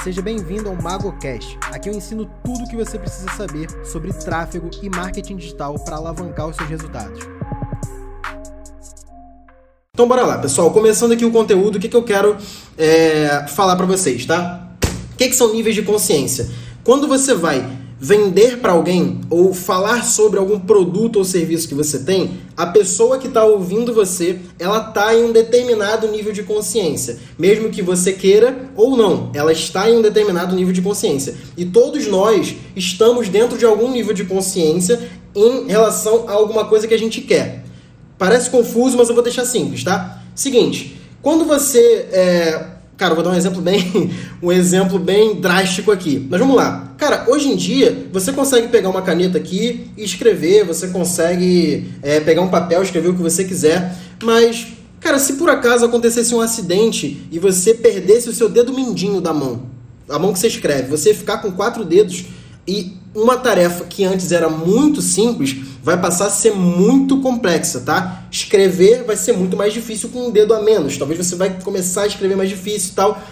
[0.00, 1.58] Seja bem-vindo ao MagoCast.
[1.70, 5.96] Aqui eu ensino tudo o que você precisa saber sobre tráfego e marketing digital para
[5.96, 7.20] alavancar os seus resultados.
[9.94, 10.72] Então bora lá, pessoal.
[10.72, 12.36] Começando aqui o conteúdo, o que, que eu quero
[12.76, 14.68] é, falar para vocês, tá?
[15.12, 16.50] O que, que são níveis de consciência?
[16.82, 17.64] Quando você vai
[18.04, 23.16] vender para alguém ou falar sobre algum produto ou serviço que você tem, a pessoa
[23.16, 28.12] que está ouvindo você, ela está em um determinado nível de consciência, mesmo que você
[28.12, 31.36] queira ou não, ela está em um determinado nível de consciência.
[31.56, 36.88] E todos nós estamos dentro de algum nível de consciência em relação a alguma coisa
[36.88, 37.64] que a gente quer.
[38.18, 40.24] Parece confuso, mas eu vou deixar simples, tá?
[40.34, 42.71] Seguinte, quando você é,
[43.02, 46.24] Cara, vou dar um exemplo bem, um exemplo bem drástico aqui.
[46.30, 46.94] Mas vamos lá.
[46.96, 52.20] Cara, hoje em dia você consegue pegar uma caneta aqui e escrever, você consegue é,
[52.20, 53.92] pegar um papel, escrever o que você quiser.
[54.22, 54.68] Mas,
[55.00, 59.34] cara, se por acaso acontecesse um acidente e você perdesse o seu dedo mindinho da
[59.34, 59.62] mão,
[60.08, 62.26] a mão que você escreve, você ficar com quatro dedos
[62.68, 68.24] e uma tarefa que antes era muito simples vai passar a ser muito complexa, tá?
[68.30, 70.96] Escrever vai ser muito mais difícil com um dedo a menos.
[70.96, 73.22] Talvez você vai começar a escrever mais difícil e tal.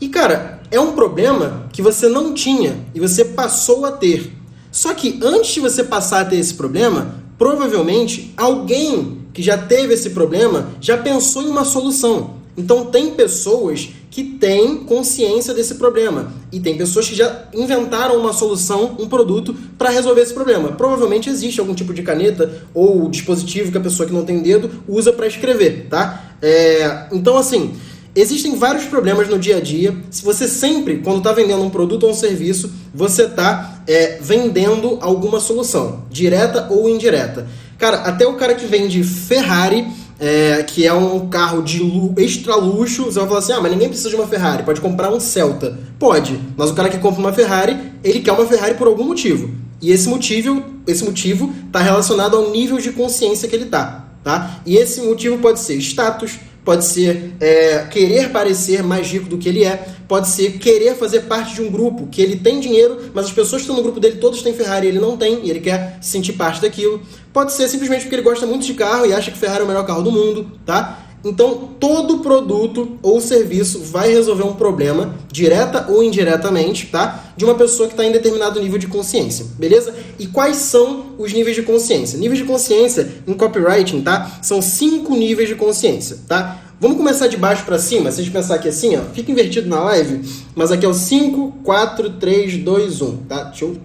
[0.00, 4.32] E cara, é um problema que você não tinha e você passou a ter.
[4.70, 9.94] Só que antes de você passar a ter esse problema, provavelmente alguém que já teve
[9.94, 12.36] esse problema já pensou em uma solução.
[12.56, 18.32] Então tem pessoas que têm consciência desse problema e tem pessoas que já inventaram uma
[18.32, 20.72] solução, um produto para resolver esse problema.
[20.72, 24.70] Provavelmente existe algum tipo de caneta ou dispositivo que a pessoa que não tem dedo
[24.88, 26.34] usa para escrever, tá?
[26.40, 27.74] É, então assim,
[28.14, 29.94] existem vários problemas no dia a dia.
[30.10, 34.96] Se você sempre, quando está vendendo um produto ou um serviço, você está é, vendendo
[35.02, 37.46] alguma solução, direta ou indireta.
[37.76, 39.86] Cara, até o cara que vende Ferrari
[40.18, 41.80] é, que é um carro de
[42.16, 45.10] extra luxo, você vai falar assim: ah, mas ninguém precisa de uma Ferrari, pode comprar
[45.10, 45.78] um Celta.
[45.98, 49.50] Pode, mas o cara que compra uma Ferrari, ele quer uma Ferrari por algum motivo.
[49.80, 54.60] E esse motivo esse motivo está relacionado ao nível de consciência que ele tá, tá?
[54.64, 59.48] E esse motivo pode ser status, pode ser é, querer parecer mais rico do que
[59.48, 63.26] ele é, pode ser querer fazer parte de um grupo que ele tem dinheiro, mas
[63.26, 65.50] as pessoas que estão no grupo dele todos têm Ferrari e ele não tem, e
[65.50, 67.00] ele quer se sentir parte daquilo.
[67.36, 69.66] Pode ser simplesmente porque ele gosta muito de carro e acha que Ferrari é o
[69.66, 71.00] melhor carro do mundo, tá?
[71.22, 77.34] Então, todo produto ou serviço vai resolver um problema, direta ou indiretamente, tá?
[77.36, 79.94] De uma pessoa que está em determinado nível de consciência, beleza?
[80.18, 82.18] E quais são os níveis de consciência?
[82.18, 84.38] Níveis de consciência em copywriting, tá?
[84.40, 86.62] São cinco níveis de consciência, tá?
[86.80, 88.10] Vamos começar de baixo para cima.
[88.10, 90.22] Se a gente pensar aqui assim, ó, fica invertido na live,
[90.54, 93.42] mas aqui é o 5, 4, 3, 2, 1, tá?
[93.44, 93.76] Deixa eu.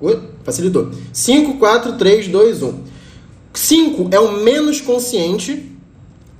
[0.00, 0.20] Oi?
[0.48, 0.90] Facilitou.
[1.12, 2.74] 5, 4, 3, 2, 1.
[3.52, 5.76] 5 é o menos consciente,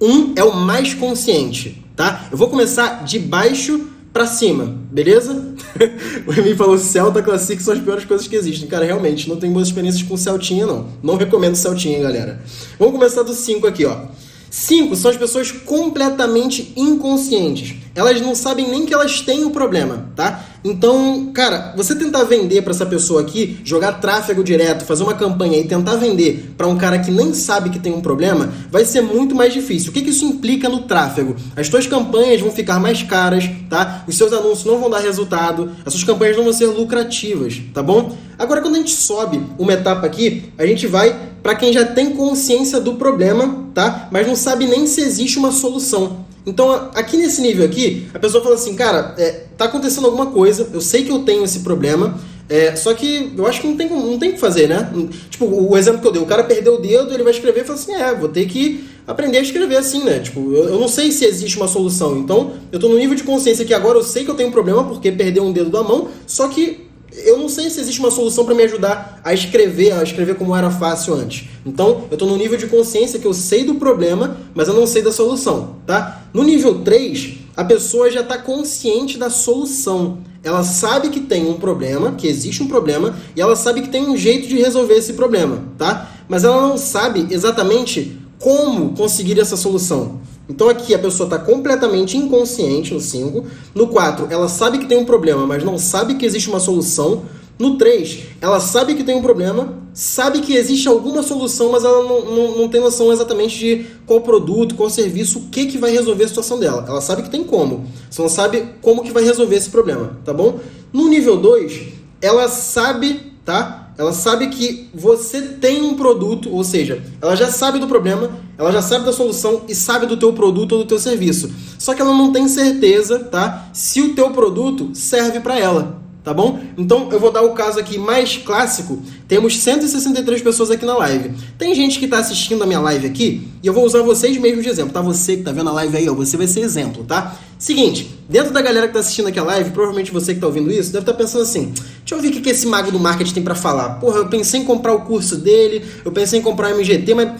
[0.01, 2.27] um é o mais consciente, tá?
[2.33, 5.55] Eu vou começar de baixo para cima, beleza?
[6.27, 8.67] o Remy falou Celta Classic são as piores coisas que existem.
[8.67, 10.89] Cara, realmente, não tem boas experiências com Celtinha, não.
[11.03, 12.43] Não recomendo Celtinha, galera.
[12.79, 14.07] Vamos começar do 5 aqui, ó.
[14.51, 17.75] 5 são as pessoas completamente inconscientes.
[17.99, 20.45] Elas não sabem nem que elas têm o problema, tá?
[20.63, 25.59] Então, cara, você tentar vender para essa pessoa aqui, jogar tráfego direto, fazer uma campanha
[25.59, 29.01] e tentar vender para um cara que nem sabe que tem um problema, vai ser
[29.01, 29.91] muito mais difícil.
[29.91, 31.35] O que, que isso implica no tráfego?
[31.57, 34.05] As suas campanhas vão ficar mais caras, tá?
[34.07, 37.83] Os seus anúncios não vão dar resultado, as suas campanhas não vão ser lucrativas, tá
[37.83, 38.17] bom?
[38.39, 42.11] Agora, quando a gente sobe uma etapa aqui, a gente vai para quem já tem
[42.11, 44.09] consciência do problema, tá?
[44.13, 46.28] Mas não sabe nem se existe uma solução.
[46.49, 50.67] Então, aqui nesse nível aqui, a pessoa fala assim, cara, é, tá acontecendo alguma coisa,
[50.73, 53.91] eu sei que eu tenho esse problema, é, só que eu acho que não tem,
[53.91, 54.91] não tem o que fazer, né?
[55.29, 57.65] Tipo, o exemplo que eu dei, o cara perdeu o dedo, ele vai escrever e
[57.65, 60.21] fala assim, é, vou ter que aprender a escrever assim, né?
[60.21, 62.17] Tipo, eu, eu não sei se existe uma solução.
[62.17, 64.53] Então, eu tô no nível de consciência que agora eu sei que eu tenho um
[64.53, 66.88] problema porque perdeu um dedo da mão, só que
[67.25, 70.55] eu não sei se existe uma solução para me ajudar a escrever, a escrever como
[70.55, 71.49] era fácil antes.
[71.65, 74.87] Então, eu estou no nível de consciência que eu sei do problema, mas eu não
[74.87, 76.23] sei da solução, tá?
[76.33, 80.19] No nível 3, a pessoa já está consciente da solução.
[80.45, 84.09] Ela sabe que tem um problema, que existe um problema, e ela sabe que tem
[84.09, 86.11] um jeito de resolver esse problema, tá?
[86.29, 90.21] Mas ela não sabe exatamente como conseguir essa solução.
[90.49, 93.45] Então aqui a pessoa está completamente inconsciente no 5.
[93.75, 97.23] No 4, ela sabe que tem um problema, mas não sabe que existe uma solução.
[97.59, 102.05] No 3, ela sabe que tem um problema, sabe que existe alguma solução, mas ela
[102.05, 105.91] não, não, não, tem noção exatamente de qual produto, qual serviço, o que, que vai
[105.91, 106.85] resolver a situação dela.
[106.87, 110.33] Ela sabe que tem como, só não sabe como que vai resolver esse problema, tá
[110.33, 110.61] bom?
[110.93, 111.81] No nível 2,
[112.23, 113.88] ela sabe, tá?
[113.99, 118.71] Ela sabe que você tem um produto, ou seja, ela já sabe do problema, ela
[118.71, 121.51] já sabe da solução e sabe do teu produto ou do teu serviço.
[121.77, 123.69] Só que ela não tem certeza, tá?
[123.73, 126.61] Se o teu produto serve para ela tá bom?
[126.77, 129.01] Então eu vou dar o caso aqui mais clássico.
[129.27, 131.33] Temos 163 pessoas aqui na live.
[131.57, 134.63] Tem gente que está assistindo a minha live aqui e eu vou usar vocês mesmos
[134.63, 135.01] de exemplo, tá?
[135.01, 137.35] Você que tá vendo a live aí, ó, você vai ser exemplo, tá?
[137.59, 140.71] Seguinte, dentro da galera que tá assistindo aqui a live, provavelmente você que tá ouvindo
[140.71, 143.01] isso, deve estar tá pensando assim: deixa eu ver o que, que esse mago do
[143.01, 143.95] marketing tem para falar.
[143.95, 147.27] Porra, eu pensei em comprar o curso dele, eu pensei em comprar o MGT, mas
[147.29, 147.37] não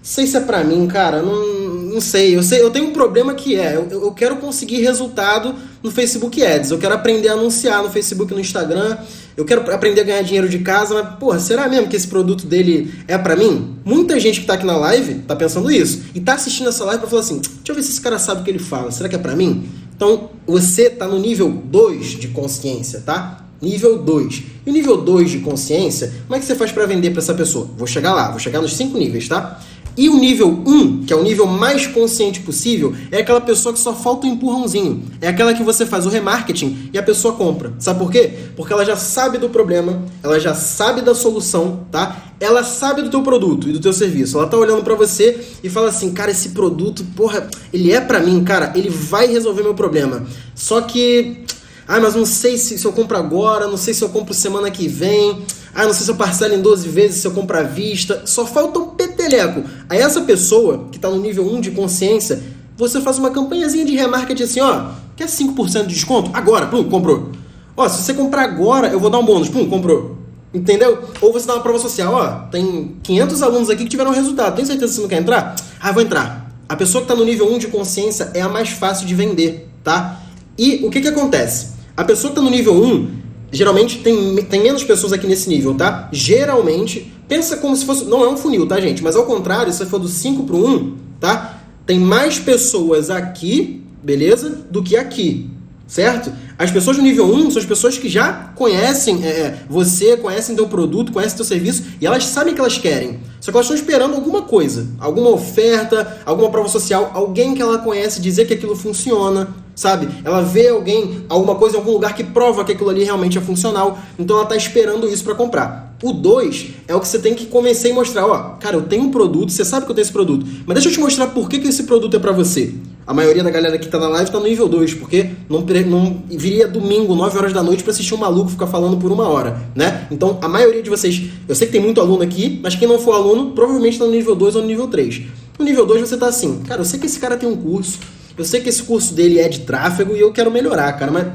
[0.00, 1.22] sei se é pra mim, cara.
[1.22, 4.80] Não, não sei, eu sei, eu tenho um problema que é, eu, eu quero conseguir
[4.80, 8.98] resultado no Facebook Ads, eu quero aprender a anunciar no Facebook, no Instagram,
[9.36, 12.46] eu quero aprender a ganhar dinheiro de casa, mas, porra, será mesmo que esse produto
[12.46, 13.76] dele é para mim?
[13.84, 17.00] Muita gente que tá aqui na live tá pensando isso, e tá assistindo essa live
[17.00, 19.08] pra falar assim, deixa eu ver se esse cara sabe o que ele fala, será
[19.08, 19.68] que é para mim?
[19.96, 23.44] Então, você tá no nível 2 de consciência, tá?
[23.60, 24.42] Nível 2.
[24.64, 27.34] E o nível 2 de consciência, como é que você faz para vender para essa
[27.34, 27.68] pessoa?
[27.76, 29.60] Vou chegar lá, vou chegar nos 5 níveis, tá?
[29.98, 33.80] E o nível 1, que é o nível mais consciente possível, é aquela pessoa que
[33.80, 35.02] só falta um empurrãozinho.
[35.20, 37.72] É aquela que você faz o remarketing e a pessoa compra.
[37.80, 38.32] Sabe por quê?
[38.54, 42.16] Porque ela já sabe do problema, ela já sabe da solução, tá?
[42.38, 44.38] Ela sabe do teu produto e do teu serviço.
[44.38, 48.20] Ela tá olhando para você e fala assim: "Cara, esse produto, porra, ele é para
[48.20, 50.24] mim, cara, ele vai resolver meu problema".
[50.54, 51.44] Só que
[51.88, 54.70] ah, mas não sei se, se eu compro agora, não sei se eu compro semana
[54.70, 55.42] que vem.
[55.74, 58.22] Ah, não sei se eu parcelo em 12 vezes, se eu compro à vista.
[58.24, 59.64] Só falta um peteleco.
[59.88, 62.42] Aí essa pessoa, que está no nível 1 de consciência,
[62.76, 64.90] você faz uma campanhazinha de remarketing assim, ó.
[65.16, 66.30] Quer 5% de desconto?
[66.32, 67.32] Agora, pum, comprou.
[67.76, 69.48] Ó, se você comprar agora, eu vou dar um bônus.
[69.48, 70.16] Pum, comprou.
[70.52, 71.02] Entendeu?
[71.20, 72.48] Ou você dá uma prova social, ó.
[72.50, 74.56] Tem 500 alunos aqui que tiveram resultado.
[74.56, 75.56] Tem certeza que você não quer entrar?
[75.80, 76.50] Ah, vou entrar.
[76.68, 79.68] A pessoa que está no nível 1 de consciência é a mais fácil de vender,
[79.82, 80.20] tá?
[80.56, 81.68] E o que que acontece?
[81.96, 83.10] A pessoa que está no nível 1,
[83.50, 86.08] Geralmente tem, tem menos pessoas aqui nesse nível, tá?
[86.12, 88.04] Geralmente, pensa como se fosse.
[88.04, 89.02] Não é um funil, tá, gente?
[89.02, 91.60] Mas ao contrário, se for do 5 para o 1, tá?
[91.86, 94.50] Tem mais pessoas aqui, beleza?
[94.70, 95.48] Do que aqui,
[95.86, 96.30] certo?
[96.58, 100.54] As pessoas do nível 1 são as pessoas que já conhecem é, é, você, conhecem
[100.54, 103.20] teu produto, conhecem teu serviço e elas sabem que elas querem.
[103.40, 107.78] Só que elas estão esperando alguma coisa, alguma oferta, alguma prova social, alguém que ela
[107.78, 110.08] conhece dizer que aquilo funciona, sabe?
[110.24, 113.40] Ela vê alguém, alguma coisa em algum lugar que prova que aquilo ali realmente é
[113.40, 115.96] funcional, então ela está esperando isso para comprar.
[116.02, 119.04] O 2 é o que você tem que começar e mostrar, ó, cara, eu tenho
[119.04, 121.48] um produto, você sabe que eu tenho esse produto, mas deixa eu te mostrar por
[121.48, 122.74] que, que esse produto é para você.
[123.06, 126.22] A maioria da galera que está na live está no nível 2, porque não, não
[126.28, 129.62] viria domingo, 9 horas da noite, para assistir um maluco ficar falando por uma hora,
[129.76, 130.08] né?
[130.10, 132.98] Então, a maioria de vocês, eu sei que tem muito aluno aqui, mas quem não
[132.98, 135.22] for aluno, provavelmente está no nível 2 ou no nível 3.
[135.58, 137.98] No nível 2 você está assim, cara, eu sei que esse cara tem um curso,
[138.38, 141.26] eu sei que esse curso dele é de tráfego e eu quero melhorar, cara, mas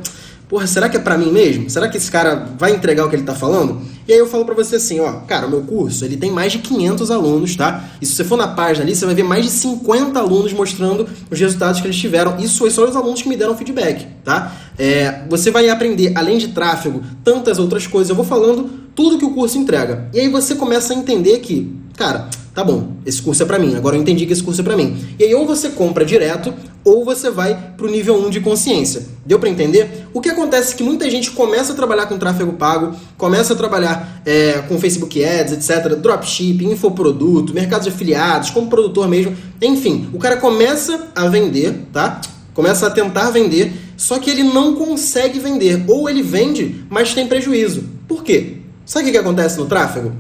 [0.48, 1.70] porra, será que é para mim mesmo?
[1.70, 3.82] Será que esse cara vai entregar o que ele tá falando?
[4.08, 6.52] E aí eu falo para você assim, ó, cara, o meu curso, ele tem mais
[6.52, 7.84] de 500 alunos, tá?
[8.02, 11.08] E se você for na página ali, você vai ver mais de 50 alunos mostrando
[11.32, 12.38] os resultados que eles tiveram.
[12.38, 14.52] Isso foi só os alunos que me deram feedback, tá?
[14.78, 18.10] É, você vai aprender, além de tráfego, tantas outras coisas.
[18.10, 20.10] Eu vou falando tudo que o curso entrega.
[20.14, 23.76] E aí você começa a entender que, cara, tá bom, esse curso é para mim,
[23.76, 24.96] agora eu entendi que esse curso é para mim.
[25.18, 26.54] E aí ou você compra direto
[26.84, 29.06] ou você vai para o nível 1 de consciência.
[29.26, 30.08] Deu para entender?
[30.14, 33.56] O que acontece é que muita gente começa a trabalhar com tráfego pago, começa a
[33.56, 40.10] trabalhar é, com Facebook Ads, etc., dropshipping, infoproduto, mercado de afiliados, como produtor mesmo, enfim,
[40.14, 42.22] o cara começa a vender, tá?
[42.54, 47.28] Começa a tentar vender, só que ele não consegue vender, ou ele vende, mas tem
[47.28, 47.84] prejuízo.
[48.08, 48.58] Por quê?
[48.86, 50.12] Sabe o que acontece no tráfego?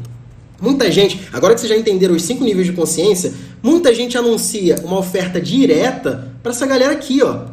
[0.63, 4.77] Muita gente, agora que vocês já entenderam os cinco níveis de consciência, muita gente anuncia
[4.85, 7.47] uma oferta direta para essa galera aqui, ó.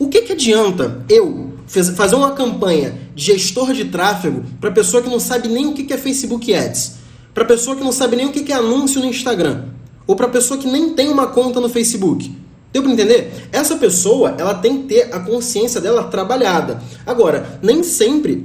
[0.00, 5.08] O que, que adianta eu fazer uma campanha de gestor de tráfego para pessoa que
[5.08, 6.94] não sabe nem o que, que é Facebook Ads,
[7.32, 9.66] para pessoa que não sabe nem o que, que é anúncio no Instagram,
[10.04, 12.36] ou para pessoa que nem tem uma conta no Facebook?
[12.72, 13.48] Deu para entender?
[13.52, 16.82] Essa pessoa, ela tem que ter a consciência dela trabalhada.
[17.06, 18.44] Agora, nem sempre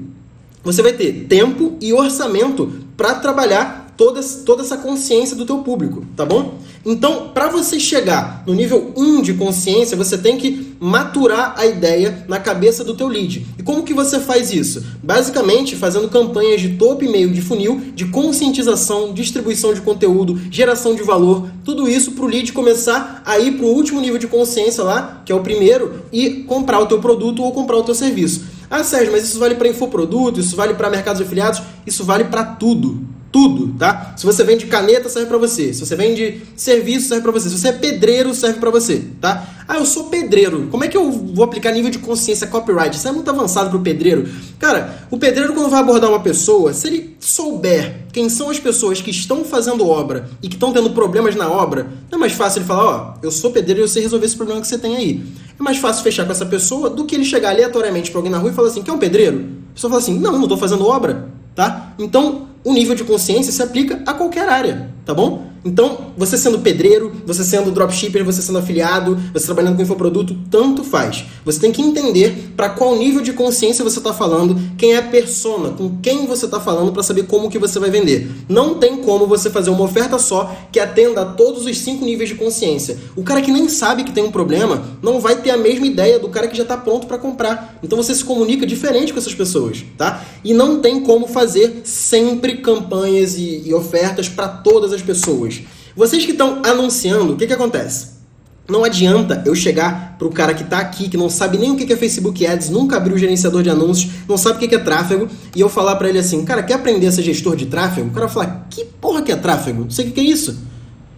[0.63, 6.05] você vai ter tempo e orçamento para trabalhar toda, toda essa consciência do teu público,
[6.15, 6.59] tá bom?
[6.83, 12.25] Então, para você chegar no nível 1 de consciência, você tem que maturar a ideia
[12.27, 13.45] na cabeça do teu lead.
[13.59, 14.83] E como que você faz isso?
[15.03, 20.95] Basicamente, fazendo campanhas de topo e meio de funil, de conscientização, distribuição de conteúdo, geração
[20.95, 24.27] de valor, tudo isso para o lead começar a ir para o último nível de
[24.27, 27.93] consciência lá, que é o primeiro, e comprar o teu produto ou comprar o teu
[27.93, 28.45] serviço.
[28.71, 32.43] Ah, Sérgio, mas isso vale para infoproduto, isso vale para mercados afiliados, isso vale para
[32.43, 34.13] tudo tudo, tá?
[34.17, 35.73] Se você vende caneta, serve para você.
[35.73, 37.49] Se você vende serviço, serve para você.
[37.49, 39.47] Se você é pedreiro, serve para você, tá?
[39.67, 40.67] Ah, eu sou pedreiro.
[40.69, 42.95] Como é que eu vou aplicar nível de consciência copyright?
[42.95, 44.27] Isso é muito avançado pro pedreiro.
[44.59, 49.01] Cara, o pedreiro quando vai abordar uma pessoa, se ele souber quem são as pessoas
[49.01, 52.59] que estão fazendo obra e que estão tendo problemas na obra, não é mais fácil
[52.59, 54.77] ele falar, ó, oh, eu sou pedreiro e eu sei resolver esse problema que você
[54.77, 55.23] tem aí.
[55.57, 58.39] É mais fácil fechar com essa pessoa do que ele chegar aleatoriamente para alguém na
[58.39, 59.45] rua e falar assim, quer um pedreiro?
[59.71, 61.93] A pessoa fala assim, não, não tô fazendo obra, tá?
[61.97, 65.50] Então, o nível de consciência se aplica a qualquer área, tá bom?
[65.63, 70.83] Então, você sendo pedreiro, você sendo dropshipper, você sendo afiliado, você trabalhando com infoproduto, tanto
[70.83, 71.23] faz.
[71.45, 75.03] Você tem que entender para qual nível de consciência você está falando, quem é a
[75.03, 78.29] persona, com quem você está falando para saber como que você vai vender.
[78.49, 82.29] Não tem como você fazer uma oferta só que atenda a todos os cinco níveis
[82.29, 82.97] de consciência.
[83.15, 86.17] O cara que nem sabe que tem um problema não vai ter a mesma ideia
[86.17, 87.79] do cara que já está pronto para comprar.
[87.83, 90.23] Então você se comunica diferente com essas pessoas, tá?
[90.43, 95.50] E não tem como fazer sempre campanhas e, e ofertas para todas as pessoas.
[95.95, 98.21] Vocês que estão anunciando, o que, que acontece?
[98.69, 101.75] Não adianta eu chegar para o cara que está aqui, que não sabe nem o
[101.75, 104.79] que é Facebook Ads, nunca abriu o gerenciador de anúncios, não sabe o que é
[104.79, 108.07] tráfego, e eu falar para ele assim, cara, quer aprender a ser gestor de tráfego?
[108.07, 109.83] O cara vai falar, que porra que é tráfego?
[109.83, 110.57] Não sei o que é isso.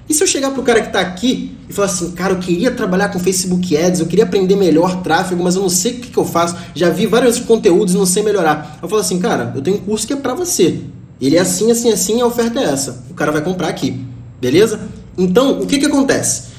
[0.10, 2.40] E se eu chegar para o cara que está aqui e falar assim, cara, eu
[2.40, 5.96] queria trabalhar com Facebook Ads, eu queria aprender melhor tráfego, mas eu não sei o
[6.00, 8.80] que, que eu faço, já vi vários conteúdos e não sei melhorar.
[8.82, 10.82] Eu falo assim, cara, eu tenho um curso que é para você.
[11.22, 13.04] Ele é assim, assim, assim, a oferta é essa.
[13.10, 14.13] O cara vai comprar aqui.
[14.44, 14.78] Beleza?
[15.18, 16.52] Então, o que que acontece?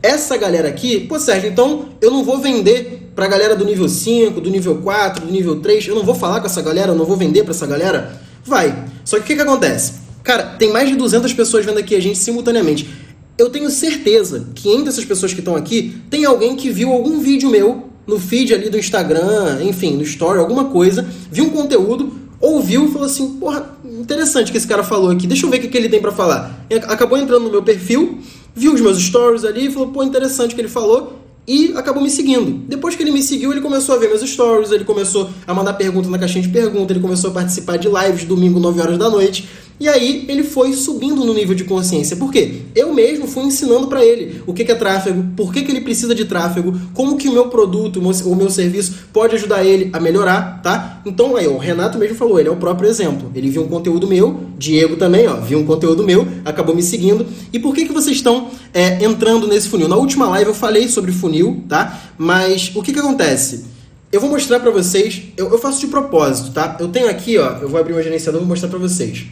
[0.00, 4.40] Essa galera aqui, pô, Sérgio, então eu não vou vender pra galera do nível 5,
[4.40, 7.04] do nível 4, do nível 3, eu não vou falar com essa galera, eu não
[7.04, 8.20] vou vender pra essa galera?
[8.44, 8.84] Vai.
[9.04, 9.94] Só que o que que acontece?
[10.22, 12.88] Cara, tem mais de 200 pessoas vendo aqui a gente simultaneamente.
[13.36, 17.18] Eu tenho certeza que entre essas pessoas que estão aqui, tem alguém que viu algum
[17.18, 22.12] vídeo meu no feed ali do Instagram, enfim, no story, alguma coisa, viu um conteúdo,
[22.40, 23.68] ouviu e falou assim: porra,
[24.00, 26.12] interessante que esse cara falou aqui, deixa eu ver o que, que ele tem para
[26.12, 26.66] falar.
[26.88, 28.18] Acabou entrando no meu perfil,
[28.54, 31.20] viu os meus stories ali falou: pô, interessante o que ele falou.
[31.44, 32.64] E acabou me seguindo.
[32.68, 35.72] Depois que ele me seguiu, ele começou a ver meus stories, ele começou a mandar
[35.72, 39.10] perguntas na caixinha de perguntas, ele começou a participar de lives domingo, 9 horas da
[39.10, 39.48] noite.
[39.80, 42.16] E aí ele foi subindo no nível de consciência.
[42.16, 42.62] Por quê?
[42.74, 46.14] Eu mesmo fui ensinando para ele o que é tráfego, por que, que ele precisa
[46.14, 50.62] de tráfego, como que o meu produto, o meu serviço pode ajudar ele a melhorar,
[50.62, 51.02] tá?
[51.04, 53.30] Então aí, o Renato mesmo falou, ele é o próprio exemplo.
[53.34, 57.26] Ele viu um conteúdo meu, Diego também, ó, viu um conteúdo meu, acabou me seguindo.
[57.52, 59.88] E por que, que vocês estão é, entrando nesse funil?
[59.88, 62.00] Na última live eu falei sobre funil, tá?
[62.16, 63.72] Mas o que que acontece?
[64.12, 66.76] Eu vou mostrar para vocês, eu, eu, faço de propósito, tá?
[66.78, 69.24] Eu tenho aqui, ó, eu vou abrir o gerenciador e vou mostrar para vocês.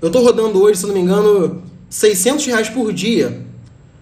[0.00, 3.46] Eu estou rodando hoje, se não me engano, 600 reais por dia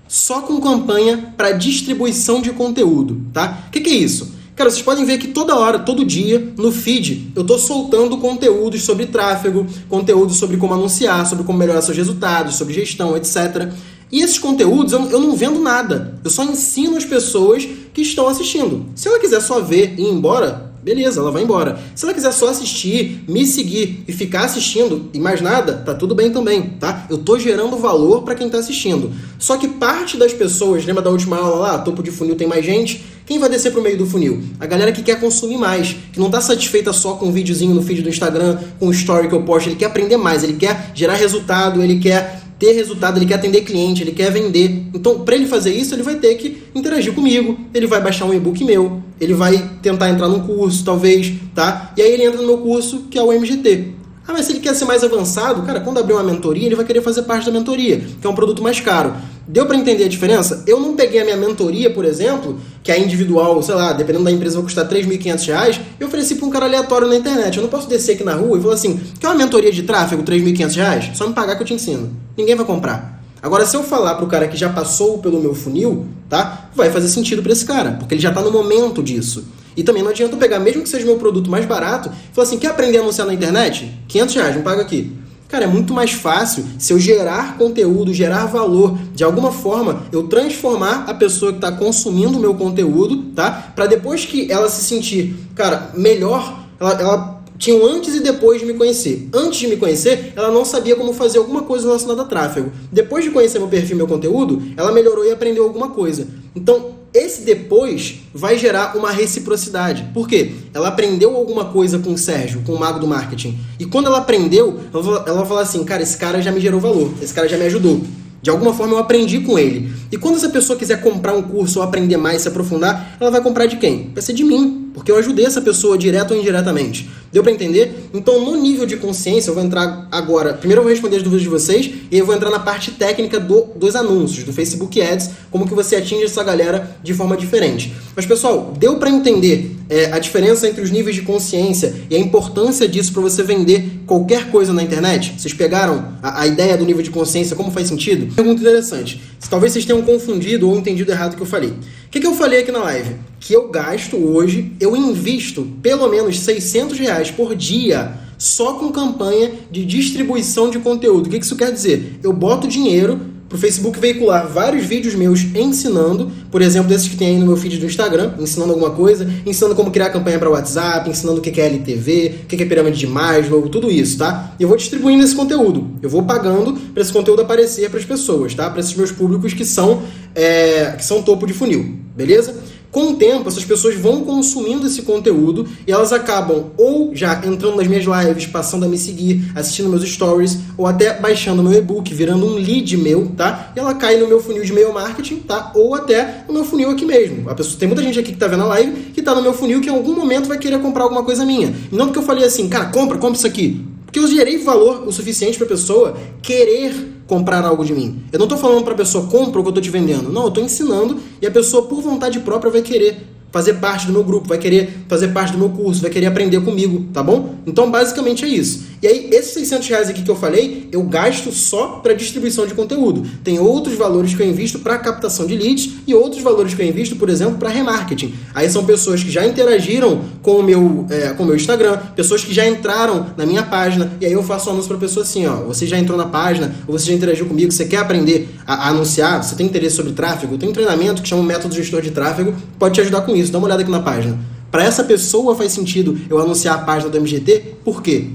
[0.09, 3.65] só com campanha para distribuição de conteúdo, tá?
[3.67, 4.37] O que, que é isso?
[4.55, 8.83] Cara, vocês podem ver que toda hora, todo dia, no feed, eu estou soltando conteúdos
[8.83, 13.71] sobre tráfego, conteúdos sobre como anunciar, sobre como melhorar seus resultados, sobre gestão, etc.
[14.11, 16.19] E esses conteúdos eu, eu não vendo nada.
[16.25, 18.87] Eu só ensino as pessoas que estão assistindo.
[18.95, 21.81] Se ela quiser só ver e ir embora, beleza, ela vai embora.
[21.97, 26.15] Se ela quiser só assistir, me seguir e ficar assistindo e mais nada, tá tudo
[26.15, 27.09] bem também, tá?
[27.11, 29.11] Eu tô gerando valor para quem tá assistindo.
[29.37, 32.65] Só que parte das pessoas, lembra da última aula lá, topo de funil tem mais
[32.65, 33.05] gente?
[33.27, 34.41] Quem vai descer pro meio do funil?
[34.61, 37.83] A galera que quer consumir mais, que não tá satisfeita só com um videozinho no
[37.83, 40.93] feed do Instagram, com o story que eu posto, ele quer aprender mais, ele quer
[40.95, 44.85] gerar resultado, ele quer ter resultado, ele quer atender cliente, ele quer vender.
[44.95, 48.35] Então, para ele fazer isso, ele vai ter que interagir comigo, ele vai baixar um
[48.35, 51.93] e-book meu, ele vai tentar entrar num curso, talvez, tá?
[51.97, 53.96] E aí ele entra no meu curso, que é o MGT.
[54.29, 56.85] Ah, mas se ele quer ser mais avançado, cara, quando abrir uma mentoria, ele vai
[56.85, 59.15] querer fazer parte da mentoria, que é um produto mais caro.
[59.47, 60.65] Deu para entender a diferença?
[60.67, 64.33] Eu não peguei a minha mentoria, por exemplo, que é individual, sei lá, dependendo da
[64.33, 67.57] empresa vai custar 3.500 reais, e ofereci para um cara aleatório na internet.
[67.57, 70.25] Eu não posso descer aqui na rua e falar assim, quer uma mentoria de tráfego,
[70.25, 71.11] 3.500 reais?
[71.15, 72.11] Só me pagar que eu te ensino.
[72.37, 73.23] Ninguém vai comprar.
[73.41, 76.69] Agora, se eu falar para o cara que já passou pelo meu funil, tá?
[76.75, 79.45] Vai fazer sentido para esse cara, porque ele já está no momento disso.
[79.77, 82.47] E também não adianta eu pegar, mesmo que seja meu produto mais barato, e falar
[82.47, 83.93] assim, quer aprender a anunciar na internet?
[84.09, 85.13] 500 reais, me paga aqui.
[85.49, 90.25] Cara, é muito mais fácil se eu gerar conteúdo, gerar valor, de alguma forma eu
[90.25, 93.73] transformar a pessoa que está consumindo o meu conteúdo, tá?
[93.75, 98.61] Para depois que ela se sentir, cara, melhor, ela, ela tinha um antes e depois
[98.61, 99.29] de me conhecer.
[99.33, 102.73] Antes de me conhecer, ela não sabia como fazer alguma coisa relacionada a tráfego.
[102.91, 106.27] Depois de conhecer meu perfil, meu conteúdo, ela melhorou e aprendeu alguma coisa.
[106.55, 110.11] Então, esse depois vai gerar uma reciprocidade.
[110.13, 110.53] Por quê?
[110.75, 113.59] Ela aprendeu alguma coisa com o Sérgio, com o mago do marketing.
[113.79, 117.13] E quando ela aprendeu, ela vai falar assim: cara, esse cara já me gerou valor,
[117.23, 118.03] esse cara já me ajudou.
[118.43, 119.93] De alguma forma eu aprendi com ele.
[120.13, 123.41] E quando essa pessoa quiser comprar um curso ou aprender mais, se aprofundar, ela vai
[123.41, 124.11] comprar de quem?
[124.15, 127.11] Vai ser de mim, porque eu ajudei essa pessoa direto ou indiretamente.
[127.37, 128.09] Deu para entender?
[128.15, 130.55] Então, no nível de consciência, eu vou entrar agora.
[130.55, 133.39] Primeiro eu vou responder as dúvidas de vocês e eu vou entrar na parte técnica
[133.39, 137.93] do, dos anúncios, do Facebook Ads, como que você atinge essa galera de forma diferente.
[138.17, 142.19] Mas, pessoal, deu para entender é, a diferença entre os níveis de consciência e a
[142.19, 145.35] importância disso para você vender qualquer coisa na internet?
[145.39, 148.35] Vocês pegaram a, a, ideia do nível de consciência, como faz sentido?
[148.35, 149.21] Pergunta interessante.
[149.49, 151.69] Talvez vocês tenham confundido ou entendido errado o que eu falei.
[151.69, 153.17] O que, que eu falei aqui na live?
[153.39, 159.53] Que eu gasto hoje, eu invisto pelo menos 600 reais por dia só com campanha
[159.71, 161.27] de distribuição de conteúdo.
[161.27, 162.19] O que isso quer dizer?
[162.23, 167.29] Eu boto dinheiro pro Facebook veicular vários vídeos meus ensinando, por exemplo, desses que tem
[167.29, 171.09] aí no meu feed do Instagram, ensinando alguma coisa, ensinando como criar campanha para WhatsApp,
[171.09, 174.55] ensinando o que é LTV, o que é pirâmide de Maslow, tudo isso, tá?
[174.59, 175.91] E eu vou distribuindo esse conteúdo.
[176.03, 178.69] Eu vou pagando para esse conteúdo aparecer para as pessoas, tá?
[178.69, 180.03] Para esses meus públicos que são
[180.35, 182.55] é, que são topo de funil, beleza?
[182.91, 187.77] Com o tempo, essas pessoas vão consumindo esse conteúdo e elas acabam ou já entrando
[187.77, 192.13] nas minhas lives, passando a me seguir, assistindo meus stories, ou até baixando meu e-book,
[192.15, 193.73] virando um lead meu, tá?
[193.77, 195.73] E ela cai no meu funil de e-mail marketing, tá?
[195.75, 197.49] Ou até no meu funil aqui mesmo.
[197.51, 199.53] A pessoa, tem muita gente aqui que tá vendo a live que tá no meu
[199.53, 201.75] funil que em algum momento vai querer comprar alguma coisa minha.
[201.91, 203.85] E não porque eu falei assim, cara, compra, compra isso aqui.
[204.05, 208.23] Porque eu gerei valor o suficiente para a pessoa querer comprar algo de mim.
[208.33, 210.31] Eu não estou falando para a pessoa compra o que eu estou te vendendo.
[210.31, 214.13] Não, eu estou ensinando e a pessoa por vontade própria vai querer fazer parte do
[214.13, 217.55] meu grupo, vai querer fazer parte do meu curso, vai querer aprender comigo, tá bom?
[217.67, 218.85] Então, basicamente é isso.
[219.03, 222.75] E aí, esses 600 reais aqui que eu falei, eu gasto só para distribuição de
[222.75, 223.27] conteúdo.
[223.45, 226.87] Tem outros valores que eu invisto para captação de leads e outros valores que eu
[226.87, 228.35] invisto, por exemplo, para remarketing.
[228.55, 232.45] Aí são pessoas que já interagiram com o meu, é, com o meu Instagram, pessoas
[232.45, 235.47] que já entraram na minha página, e aí eu faço um anúncio para pessoa assim,
[235.47, 238.87] ó, você já entrou na página, ou você já interagiu comigo, você quer aprender a,
[238.87, 242.11] a anunciar, você tem interesse sobre tráfego, tem um treinamento que chama Método Gestor de
[242.11, 244.39] Tráfego, pode te ajudar com isso, dá uma olhada aqui na página.
[244.71, 248.31] Para essa pessoa faz sentido eu anunciar a página do MGT, por quê?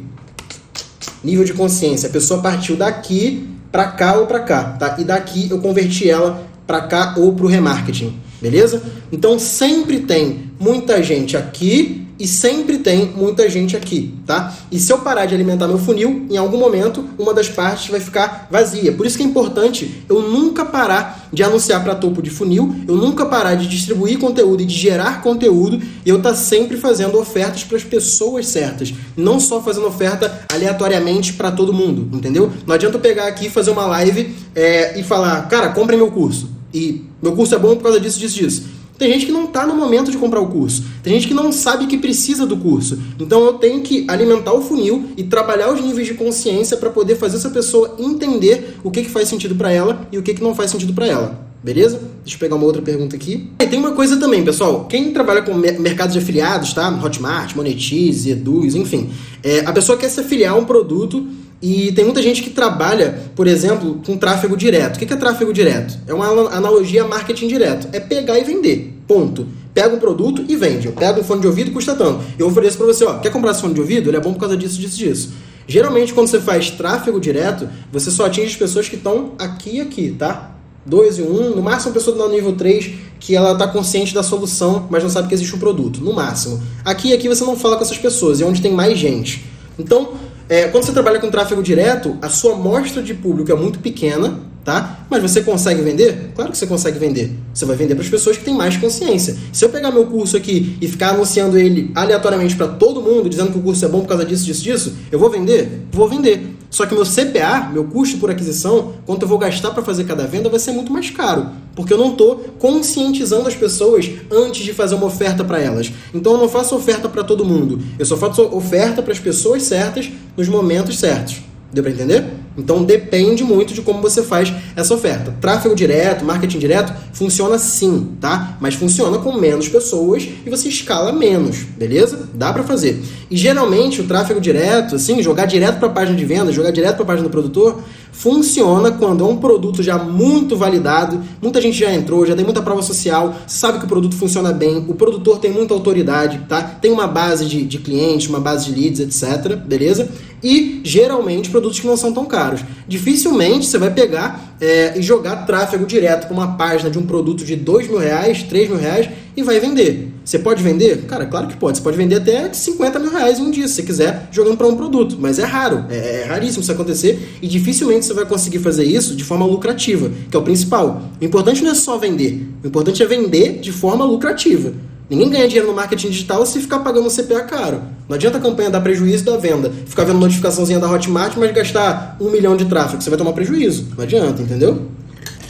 [1.23, 2.09] Nível de consciência.
[2.09, 4.95] A pessoa partiu daqui para cá ou para cá, tá?
[4.99, 8.81] E daqui eu converti ela para cá ou para o remarketing, beleza?
[9.11, 14.55] Então sempre tem muita gente aqui e sempre tem muita gente aqui, tá?
[14.71, 17.99] E se eu parar de alimentar meu funil, em algum momento uma das partes vai
[17.99, 18.91] ficar vazia.
[18.91, 22.95] Por isso que é importante eu nunca parar de anunciar para topo de funil, eu
[22.95, 27.63] nunca parar de distribuir conteúdo e de gerar conteúdo, e eu tá sempre fazendo ofertas
[27.63, 32.51] para as pessoas certas, não só fazendo oferta aleatoriamente para todo mundo, entendeu?
[32.67, 36.51] Não adianta eu pegar aqui fazer uma live é, e falar, cara, compre meu curso.
[36.71, 38.80] E meu curso é bom por causa disso, disso, disso.
[39.01, 40.83] Tem gente que não está no momento de comprar o curso.
[41.01, 43.01] Tem gente que não sabe que precisa do curso.
[43.19, 47.15] Então eu tenho que alimentar o funil e trabalhar os níveis de consciência para poder
[47.15, 50.43] fazer essa pessoa entender o que, que faz sentido para ela e o que, que
[50.43, 51.47] não faz sentido para ela.
[51.63, 51.99] Beleza?
[52.23, 53.49] Deixa eu pegar uma outra pergunta aqui.
[53.59, 54.85] E tem uma coisa também, pessoal.
[54.85, 56.87] Quem trabalha com mercado de afiliados, tá?
[57.03, 59.09] Hotmart, Monetize, Eduz, enfim.
[59.41, 61.25] É, a pessoa quer se afiliar a um produto
[61.61, 64.95] e tem muita gente que trabalha, por exemplo, com tráfego direto.
[64.95, 65.97] O que é tráfego direto?
[66.07, 67.87] É uma analogia a marketing direto.
[67.93, 68.97] É pegar e vender.
[69.07, 69.47] Ponto.
[69.71, 70.87] Pega um produto e vende.
[70.87, 72.23] Eu pego um fone de ouvido custa tanto.
[72.37, 74.09] Eu ofereço para você, ó, quer comprar esse fone de ouvido?
[74.09, 75.33] Ele é bom por causa disso, disso, disso.
[75.67, 79.81] Geralmente, quando você faz tráfego direto, você só atinge as pessoas que estão aqui e
[79.81, 80.55] aqui, tá?
[80.85, 84.15] 2 e 1, um, no máximo a pessoa no nível 3 que ela está consciente
[84.15, 86.59] da solução, mas não sabe que existe um produto, no máximo.
[86.83, 89.45] Aqui e aqui você não fala com essas pessoas, é onde tem mais gente.
[89.77, 90.13] Então,
[90.51, 94.37] é, quando você trabalha com tráfego direto, a sua amostra de público é muito pequena,
[94.63, 95.05] tá?
[95.09, 96.31] Mas você consegue vender?
[96.35, 97.31] Claro que você consegue vender.
[97.53, 99.35] Você vai vender para as pessoas que têm mais consciência.
[99.51, 103.51] Se eu pegar meu curso aqui e ficar anunciando ele aleatoriamente para todo mundo, dizendo
[103.51, 105.87] que o curso é bom por causa disso, disso, disso, eu vou vender?
[105.91, 106.55] Vou vender.
[106.71, 110.25] Só que meu CPA, meu custo por aquisição, quanto eu vou gastar para fazer cada
[110.25, 114.73] venda, vai ser muito mais caro, porque eu não estou conscientizando as pessoas antes de
[114.73, 115.91] fazer uma oferta para elas.
[116.13, 119.63] Então eu não faço oferta para todo mundo, eu só faço oferta para as pessoas
[119.63, 121.41] certas nos momentos certos.
[121.73, 122.25] Deu para entender?
[122.57, 125.33] Então depende muito de como você faz essa oferta.
[125.39, 128.57] Tráfego direto, marketing direto, funciona sim, tá?
[128.59, 132.29] Mas funciona com menos pessoas e você escala menos, beleza?
[132.33, 133.01] Dá para fazer.
[133.29, 136.95] E geralmente o tráfego direto, assim, jogar direto para a página de venda, jogar direto
[136.95, 141.79] para a página do produtor, funciona quando é um produto já muito validado, muita gente
[141.79, 145.39] já entrou, já tem muita prova social, sabe que o produto funciona bem, o produtor
[145.39, 146.61] tem muita autoridade, tá?
[146.61, 149.55] Tem uma base de, de clientes, uma base de leads, etc.
[149.55, 150.09] Beleza?
[150.43, 152.40] E geralmente produtos que não são tão caros.
[152.87, 157.43] Dificilmente você vai pegar é, e jogar tráfego direto para uma página de um produto
[157.43, 160.11] de dois mil reais, três mil reais e vai vender.
[160.23, 161.05] Você pode vender?
[161.05, 161.77] Cara, claro que pode.
[161.77, 164.67] Você pode vender até 50 mil reais em um dia, se você quiser, jogando para
[164.67, 165.17] um produto.
[165.19, 169.15] Mas é raro, é, é, raríssimo isso acontecer e dificilmente você vai conseguir fazer isso
[169.15, 171.01] de forma lucrativa, que é o principal.
[171.19, 174.73] O importante não é só vender, o importante é vender de forma lucrativa.
[175.11, 177.81] Ninguém ganha dinheiro no marketing digital se ficar pagando um CPA caro.
[178.07, 182.15] Não adianta a campanha dar prejuízo da venda, ficar vendo notificaçãozinha da Hotmart, mas gastar
[182.17, 183.03] um milhão de tráfego.
[183.03, 183.87] Você vai tomar prejuízo.
[183.97, 184.87] Não adianta, entendeu?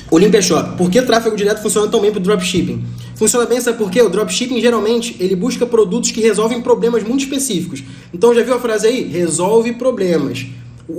[0.10, 0.76] Olympia Shop.
[0.76, 2.84] Por que tráfego direto funciona tão bem para o dropshipping?
[3.13, 4.02] Funciona bem, sabe por quê?
[4.02, 7.84] O dropshipping geralmente ele busca produtos que resolvem problemas muito específicos.
[8.12, 9.04] Então já viu a frase aí?
[9.04, 10.47] Resolve problemas.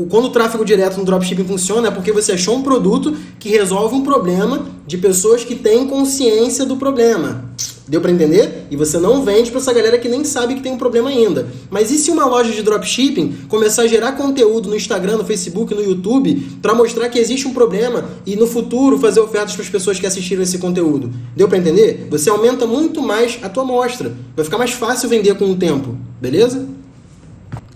[0.08, 3.94] Quando o tráfego direto no dropshipping funciona é porque você achou um produto que resolve
[3.94, 7.52] um problema de pessoas que têm consciência do problema.
[7.86, 8.66] Deu para entender?
[8.70, 11.48] E você não vende para essa galera que nem sabe que tem um problema ainda.
[11.68, 15.74] Mas e se uma loja de dropshipping começar a gerar conteúdo no Instagram, no Facebook,
[15.74, 19.68] no YouTube para mostrar que existe um problema e no futuro fazer ofertas para as
[19.68, 21.10] pessoas que assistiram esse conteúdo?
[21.36, 22.06] Deu para entender?
[22.08, 24.12] Você aumenta muito mais a tua amostra.
[24.36, 26.66] Vai ficar mais fácil vender com o tempo, beleza?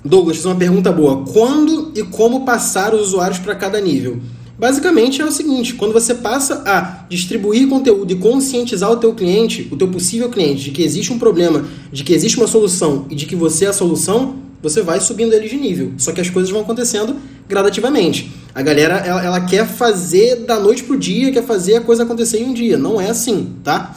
[0.06, 1.24] Douglas, uma pergunta boa.
[1.24, 4.20] Quando e como passar os usuários para cada nível?
[4.58, 9.68] Basicamente é o seguinte, quando você passa a distribuir conteúdo e conscientizar o teu cliente,
[9.70, 13.14] o teu possível cliente, de que existe um problema, de que existe uma solução e
[13.14, 15.92] de que você é a solução, você vai subindo ele de nível.
[15.98, 17.16] Só que as coisas vão acontecendo
[17.46, 18.32] gradativamente.
[18.54, 22.38] A galera, ela, ela quer fazer da noite pro dia, quer fazer a coisa acontecer
[22.38, 22.78] em um dia.
[22.78, 23.94] Não é assim, tá?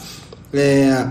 [0.52, 1.08] É...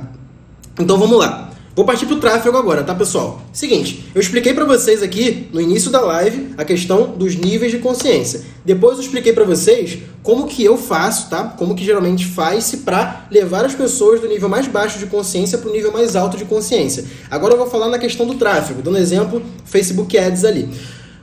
[0.79, 1.48] Então vamos lá.
[1.79, 3.41] Vou partir para o tráfego agora, tá, pessoal?
[3.53, 7.77] Seguinte, eu expliquei para vocês aqui no início da live a questão dos níveis de
[7.77, 8.41] consciência.
[8.65, 11.45] Depois eu expliquei para vocês como que eu faço, tá?
[11.57, 15.69] Como que geralmente faz-se para levar as pessoas do nível mais baixo de consciência para
[15.69, 17.05] o nível mais alto de consciência.
[17.31, 20.67] Agora eu vou falar na questão do tráfego, dando exemplo Facebook Ads ali.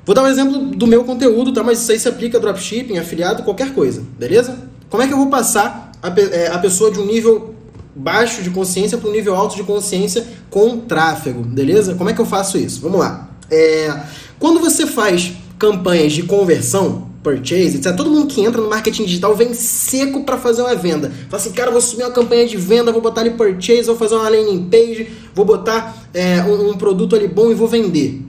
[0.07, 1.62] Vou dar um exemplo do meu conteúdo, tá?
[1.62, 4.59] Mas isso aí se aplica a dropshipping, afiliado, qualquer coisa, beleza?
[4.88, 7.56] Como é que eu vou passar a, é, a pessoa de um nível
[7.97, 11.95] baixo de consciência para um nível alto de consciência com tráfego, beleza?
[11.95, 12.81] Como é que eu faço isso?
[12.83, 13.31] Vamos lá.
[13.51, 14.01] É,
[14.39, 17.97] quando você faz campanhas de conversão, purchase, etc.
[17.97, 21.11] Todo mundo que entra no marketing digital vem seco para fazer uma venda.
[21.29, 24.15] Fala assim, cara, vou subir uma campanha de venda, vou botar ali purchase, vou fazer
[24.15, 28.23] uma landing page, vou botar é, um, um produto ali bom e vou vender.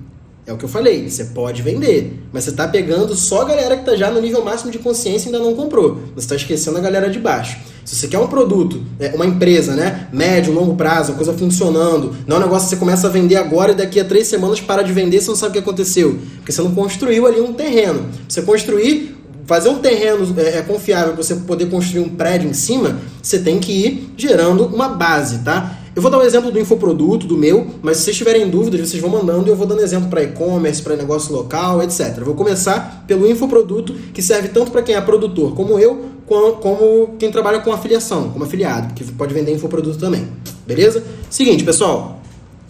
[0.48, 3.76] É o que eu falei, você pode vender, mas você está pegando só a galera
[3.76, 5.96] que está já no nível máximo de consciência e ainda não comprou.
[6.16, 7.58] Você está esquecendo a galera de baixo.
[7.84, 10.08] Se você quer um produto, é, uma empresa, né?
[10.14, 13.36] Médio, longo prazo, uma coisa funcionando, não é um negócio que você começa a vender
[13.36, 16.18] agora e daqui a três semanas para de vender, você não sabe o que aconteceu.
[16.38, 18.06] Porque você não construiu ali um terreno.
[18.26, 22.54] Você construir, fazer um terreno é, é confiável para você poder construir um prédio em
[22.54, 25.77] cima, você tem que ir gerando uma base, tá?
[25.98, 29.02] Eu vou dar um exemplo do infoproduto, do meu, mas se vocês tiverem dúvidas, vocês
[29.02, 32.20] vão mandando e eu vou dando exemplo para e-commerce, para negócio local, etc.
[32.24, 37.32] Vou começar pelo infoproduto, que serve tanto para quem é produtor como eu, como quem
[37.32, 40.28] trabalha com afiliação, como afiliado, que pode vender infoproduto também.
[40.68, 41.04] Beleza?
[41.32, 42.22] Seguinte, pessoal,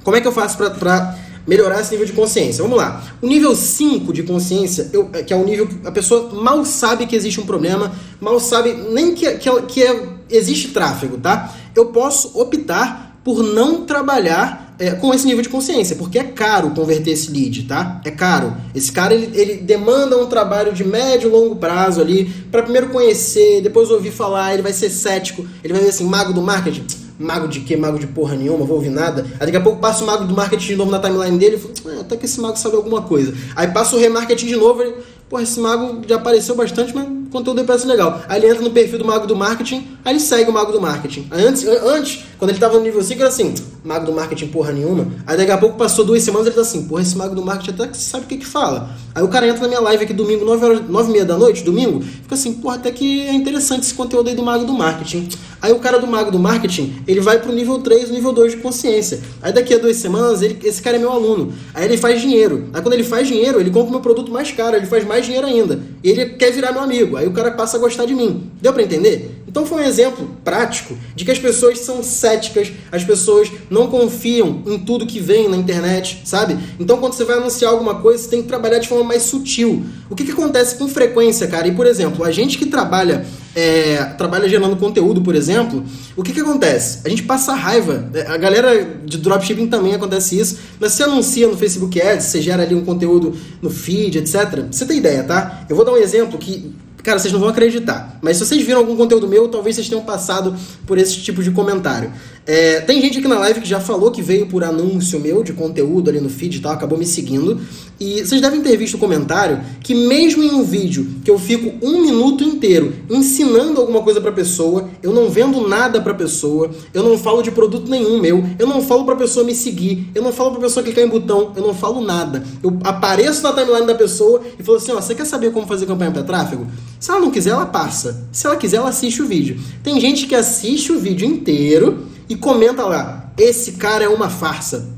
[0.05, 2.63] como é que eu faço para melhorar esse nível de consciência?
[2.63, 3.03] Vamos lá.
[3.21, 7.05] O nível 5 de consciência, eu, que é o nível que a pessoa mal sabe
[7.05, 11.53] que existe um problema, mal sabe nem que, que, que é, existe tráfego, tá?
[11.75, 16.71] Eu posso optar por não trabalhar é, com esse nível de consciência, porque é caro
[16.71, 17.99] converter esse lead, tá?
[18.05, 18.55] É caro.
[18.73, 22.87] Esse cara ele, ele demanda um trabalho de médio e longo prazo ali para primeiro
[22.87, 26.85] conhecer, depois ouvir falar, ele vai ser cético, ele vai ver assim, mago do marketing.
[27.19, 27.75] Mago de quê?
[27.75, 29.25] Mago de porra nenhuma, vou ouvir nada.
[29.33, 31.81] Aí daqui a pouco passa o mago do marketing de novo na timeline dele e
[31.81, 33.33] fala, até que esse mago sabe alguma coisa.
[33.57, 34.95] Aí passa o remarketing de novo, ele,
[35.27, 38.21] pô, esse mago já apareceu bastante, mas o conteúdo dele parece legal.
[38.27, 40.81] Aí ele entra no perfil do mago do marketing, aí ele segue o mago do
[40.81, 41.27] marketing.
[41.31, 45.07] Antes, antes, quando ele tava no nível 5, era assim, mago do marketing porra nenhuma.
[45.25, 47.71] Aí daqui a pouco passou duas semanas, ele tá assim, porra, esse mago do marketing
[47.71, 48.89] até que sabe o que que fala.
[49.13, 51.37] Aí o cara entra na minha live aqui domingo, 9 horas, 9 e meia da
[51.37, 54.73] noite, domingo, fica assim, porra, até que é interessante esse conteúdo aí do mago do
[54.73, 55.29] marketing.
[55.59, 58.57] Aí o cara do mago do marketing, ele vai pro nível 3, nível 2 de
[58.59, 59.19] consciência.
[59.41, 61.51] Aí daqui a duas semanas, ele, esse cara é meu aluno.
[61.73, 62.69] Aí ele faz dinheiro.
[62.73, 65.47] Aí quando ele faz dinheiro, ele compra meu produto mais caro, ele faz mais dinheiro
[65.47, 65.79] ainda.
[66.03, 67.16] E ele quer virar meu amigo.
[67.17, 68.51] Aí o cara passa a gostar de mim.
[68.61, 69.43] Deu para entender?
[69.47, 74.61] Então foi um exemplo prático de que as pessoas são céticas, as pessoas não confiam
[74.65, 76.57] em tudo que vem na internet, sabe?
[76.79, 79.83] Então quando você vai anunciar alguma coisa, você tem que trabalhar de forma mais sutil.
[80.09, 81.67] O que, que acontece com frequência, cara?
[81.67, 83.25] E por exemplo, a gente que trabalha
[83.57, 85.83] é, trabalha gerando conteúdo, por exemplo,
[86.15, 86.99] o que, que acontece?
[87.03, 88.07] A gente passa raiva.
[88.13, 90.59] É, a galera de dropshipping também acontece isso.
[90.79, 94.65] Mas você anuncia no Facebook Ads, você gera ali um conteúdo no feed, etc.
[94.71, 95.65] Você tem ideia, tá?
[95.67, 96.71] Eu vou dar um exemplo que
[97.07, 98.17] Cara, vocês não vão acreditar.
[98.21, 100.53] Mas se vocês viram algum conteúdo meu, talvez vocês tenham passado
[100.85, 102.11] por esse tipo de comentário.
[102.47, 105.51] É, tem gente aqui na live que já falou que veio por anúncio meu de
[105.51, 107.59] conteúdo ali no feed e tal, acabou me seguindo.
[107.99, 111.85] E vocês devem ter visto o comentário que mesmo em um vídeo que eu fico
[111.85, 117.03] um minuto inteiro ensinando alguma coisa pra pessoa, eu não vendo nada pra pessoa, eu
[117.03, 120.31] não falo de produto nenhum meu, eu não falo pra pessoa me seguir, eu não
[120.31, 122.45] falo pra pessoa clicar em botão, eu não falo nada.
[122.63, 125.85] Eu apareço na timeline da pessoa e falo assim, ó, você quer saber como fazer
[125.85, 126.65] campanha para tráfego?
[126.97, 128.25] Se ela não quiser, ela passa.
[128.31, 129.59] Se ela quiser, ela assiste o vídeo.
[129.83, 133.31] Tem gente que assiste o vídeo inteiro e comenta lá.
[133.37, 134.89] esse cara é uma farsa.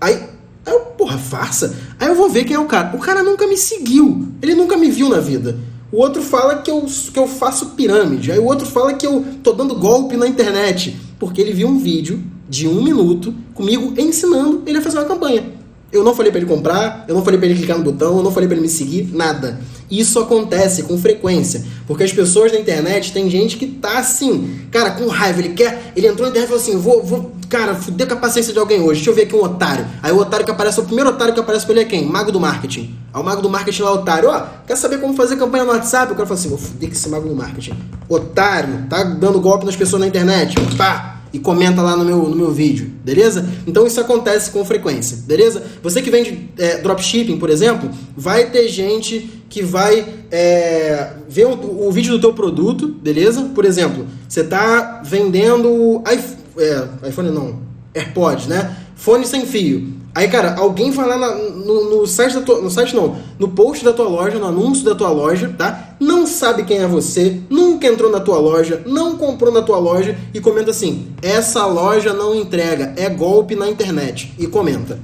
[0.00, 0.22] Aí,
[0.66, 1.76] eu, porra, farsa?
[1.98, 2.94] Aí eu vou ver quem é o cara.
[2.96, 4.28] O cara nunca me seguiu.
[4.42, 5.58] Ele nunca me viu na vida.
[5.92, 8.32] O outro fala que eu, que eu faço pirâmide.
[8.32, 10.96] Aí o outro fala que eu tô dando golpe na internet.
[11.18, 15.55] Porque ele viu um vídeo de um minuto comigo ensinando ele a fazer uma campanha.
[15.92, 18.22] Eu não falei para ele comprar, eu não falei para ele clicar no botão, eu
[18.22, 19.58] não falei para ele me seguir, nada.
[19.90, 24.90] Isso acontece com frequência, porque as pessoas na internet tem gente que tá assim, cara,
[24.90, 28.08] com raiva, ele quer, ele entrou na internet e falou assim, vou, vou, cara, fuder
[28.08, 29.86] com a paciência de alguém hoje, deixa eu ver aqui um otário.
[30.02, 32.04] Aí o otário que aparece, o primeiro otário que aparece pra ele é quem?
[32.04, 32.98] Mago do marketing.
[33.14, 36.12] Aí o mago do marketing lá, otário, ó, quer saber como fazer campanha no WhatsApp?
[36.12, 37.74] O cara fala assim, vou fuder com esse mago do marketing.
[38.08, 42.36] Otário, tá dando golpe nas pessoas na internet, pá, e comenta lá no meu, no
[42.36, 43.46] meu vídeo, beleza?
[43.66, 45.62] Então isso acontece com frequência, beleza?
[45.82, 51.86] Você que vende é, dropshipping, por exemplo, vai ter gente que vai é, ver o,
[51.86, 53.50] o, vídeo do teu produto, beleza?
[53.54, 57.60] Por exemplo, você está vendendo iPhone, é, iPhone não,
[57.94, 58.76] AirPods, né?
[58.94, 59.94] Fone sem fio.
[60.16, 63.48] Aí, cara, alguém vai lá na, no, no, site da tua, no site não, no
[63.48, 65.94] post da tua loja, no anúncio da tua loja, tá?
[66.00, 70.16] Não sabe quem é você, nunca entrou na tua loja, não comprou na tua loja
[70.32, 74.32] e comenta assim: essa loja não entrega, é golpe na internet.
[74.38, 74.98] E comenta.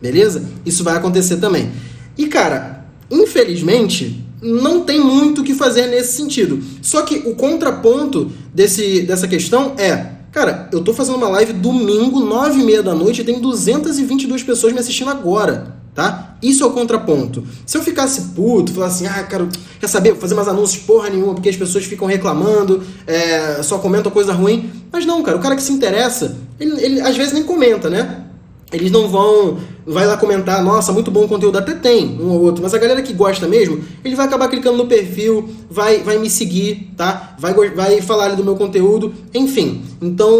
[0.00, 0.42] Beleza?
[0.66, 1.70] Isso vai acontecer também.
[2.18, 6.60] E, cara, infelizmente, não tem muito o que fazer nesse sentido.
[6.82, 12.18] Só que o contraponto desse, dessa questão é Cara, eu tô fazendo uma live domingo,
[12.20, 16.38] nove e meia da noite, e tem 222 pessoas me assistindo agora, tá?
[16.42, 17.44] Isso é o contraponto.
[17.66, 19.46] Se eu ficasse puto, falar assim, ah, cara,
[19.78, 23.76] quer saber, vou fazer mais anúncios porra nenhuma, porque as pessoas ficam reclamando, é, só
[23.76, 24.70] comentam coisa ruim.
[24.90, 28.24] Mas não, cara, o cara que se interessa, ele, ele às vezes nem comenta, né?
[28.72, 32.62] Eles não vão vai lá comentar, nossa, muito bom conteúdo, até tem um ou outro,
[32.62, 36.30] mas a galera que gosta mesmo, ele vai acabar clicando no perfil, vai, vai me
[36.30, 37.34] seguir, tá?
[37.38, 39.82] Vai, vai falar do meu conteúdo, enfim.
[40.00, 40.30] Então,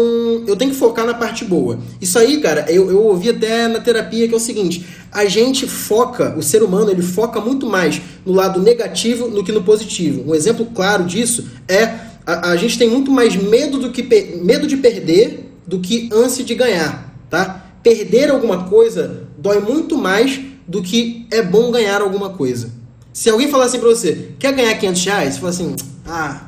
[0.47, 1.77] eu tenho que focar na parte boa.
[1.99, 5.67] Isso aí, cara, eu, eu ouvi até na terapia que é o seguinte, a gente
[5.67, 10.23] foca, o ser humano, ele foca muito mais no lado negativo do que no positivo.
[10.29, 14.03] Um exemplo claro disso é a, a gente tem muito mais medo do que
[14.41, 17.62] medo de perder do que ânsia de ganhar, tá?
[17.83, 22.71] Perder alguma coisa dói muito mais do que é bom ganhar alguma coisa.
[23.11, 25.33] Se alguém falar assim pra você, quer ganhar 500 reais?
[25.33, 26.41] Você fala assim, ah,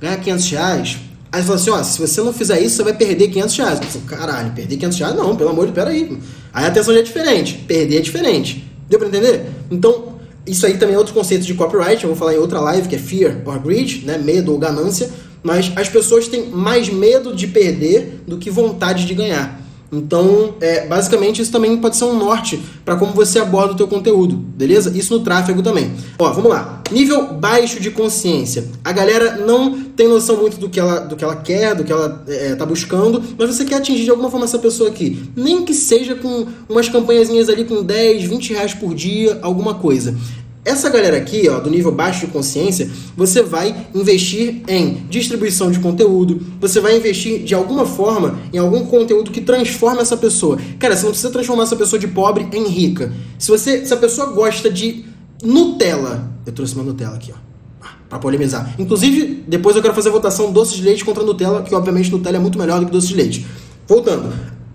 [0.00, 0.98] ganhar 500 reais?
[1.30, 3.78] Aí você fala assim, ó, se você não fizer isso, você vai perder 500 reais.
[3.78, 5.16] Você fala, Caralho, perder 500 reais?
[5.16, 6.18] Não, pelo amor de Deus, peraí.
[6.52, 8.70] Aí a atenção já é diferente, perder é diferente.
[8.90, 9.46] Deu pra entender?
[9.70, 12.88] Então, isso aí também é outro conceito de copyright, eu vou falar em outra live,
[12.88, 15.08] que é fear or greed, né, medo ou ganância,
[15.42, 19.61] mas as pessoas têm mais medo de perder do que vontade de ganhar.
[19.92, 23.86] Então, é, basicamente, isso também pode ser um norte para como você aborda o teu
[23.86, 24.90] conteúdo, beleza?
[24.96, 25.92] Isso no tráfego também.
[26.18, 26.82] Ó, vamos lá.
[26.90, 28.64] Nível baixo de consciência.
[28.82, 31.92] A galera não tem noção muito do que ela, do que ela quer, do que
[31.92, 35.30] ela é, tá buscando, mas você quer atingir de alguma forma essa pessoa aqui.
[35.36, 40.16] Nem que seja com umas campanhazinhas ali com 10, 20 reais por dia, alguma coisa.
[40.64, 45.80] Essa galera aqui, ó, do nível baixo de consciência, você vai investir em distribuição de
[45.80, 50.56] conteúdo, você vai investir de alguma forma em algum conteúdo que transforme essa pessoa.
[50.78, 53.12] Cara, você não precisa transformar essa pessoa de pobre em rica.
[53.40, 55.04] Se você, se a pessoa gosta de
[55.42, 58.72] Nutella, eu trouxe uma Nutella aqui, ó, para polemizar.
[58.78, 62.36] Inclusive, depois eu quero fazer a votação doce de leite contra Nutella, que obviamente Nutella
[62.36, 63.46] é muito melhor do que doce de leite.
[63.88, 64.32] Voltando,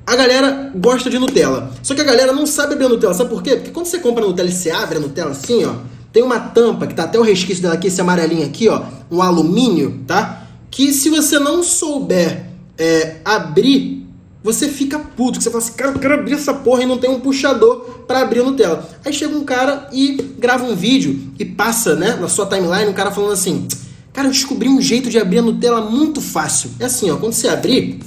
[0.08, 1.70] a galera gosta de Nutella.
[1.84, 3.13] Só que a galera não sabe abrir a Nutella.
[3.13, 3.58] Sabe por quê?
[3.58, 5.74] Porque quando você compra a Nutella e você abre a Nutella assim, ó,
[6.13, 9.22] tem uma tampa que tá até o resquício dela aqui, esse amarelinho aqui, ó, um
[9.22, 10.48] alumínio, tá?
[10.72, 12.46] Que se você não souber
[12.78, 14.08] é, abrir,
[14.41, 15.39] você fica puto.
[15.39, 17.82] Que você fala assim, cara, eu quero abrir essa porra e não tem um puxador
[18.08, 18.89] para abrir a Nutella.
[19.04, 22.93] Aí chega um cara e grava um vídeo e passa, né, na sua timeline, um
[22.93, 23.67] cara falando assim,
[24.13, 26.72] cara, eu descobri um jeito de abrir a Nutella muito fácil.
[26.80, 28.00] É assim, ó, quando você abrir,